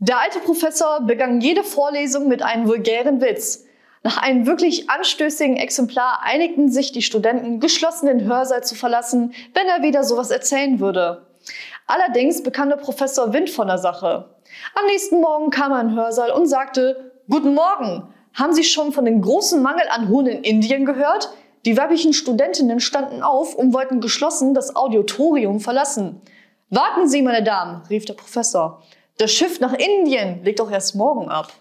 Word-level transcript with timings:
Der 0.00 0.20
alte 0.20 0.38
Professor 0.38 1.00
begann 1.00 1.40
jede 1.40 1.64
Vorlesung 1.64 2.28
mit 2.28 2.40
einem 2.40 2.68
vulgären 2.68 3.20
Witz. 3.20 3.64
Nach 4.04 4.22
einem 4.22 4.46
wirklich 4.46 4.88
anstößigen 4.88 5.56
Exemplar 5.56 6.20
einigten 6.22 6.70
sich 6.70 6.92
die 6.92 7.02
Studenten, 7.02 7.58
geschlossen 7.58 8.06
den 8.06 8.24
Hörsaal 8.24 8.62
zu 8.62 8.76
verlassen, 8.76 9.34
wenn 9.54 9.66
er 9.66 9.82
wieder 9.82 10.04
sowas 10.04 10.30
erzählen 10.30 10.78
würde. 10.78 11.26
Allerdings 11.88 12.44
bekam 12.44 12.68
der 12.68 12.76
Professor 12.76 13.32
Wind 13.32 13.50
von 13.50 13.66
der 13.66 13.78
Sache. 13.78 14.36
Am 14.74 14.86
nächsten 14.86 15.20
Morgen 15.20 15.50
kam 15.50 15.72
er 15.72 15.80
in 15.80 15.88
den 15.88 15.96
Hörsaal 15.96 16.30
und 16.30 16.46
sagte, 16.46 17.12
Guten 17.28 17.54
Morgen! 17.54 18.14
Haben 18.34 18.52
Sie 18.52 18.62
schon 18.62 18.92
von 18.92 19.04
dem 19.04 19.20
großen 19.20 19.60
Mangel 19.60 19.88
an 19.90 20.08
Huhn 20.08 20.26
in 20.28 20.44
Indien 20.44 20.86
gehört? 20.86 21.30
Die 21.64 21.76
weiblichen 21.76 22.12
Studentinnen 22.12 22.78
standen 22.78 23.24
auf 23.24 23.56
und 23.56 23.74
wollten 23.74 24.00
geschlossen 24.00 24.54
das 24.54 24.76
Auditorium 24.76 25.58
verlassen. 25.58 26.20
Warten 26.70 27.08
Sie, 27.08 27.20
meine 27.22 27.42
Damen, 27.42 27.82
rief 27.90 28.04
der 28.04 28.14
Professor. 28.14 28.80
Das 29.18 29.32
Schiff 29.32 29.58
nach 29.58 29.74
Indien 29.74 30.44
legt 30.44 30.60
doch 30.60 30.70
erst 30.70 30.94
morgen 30.94 31.28
ab. 31.28 31.52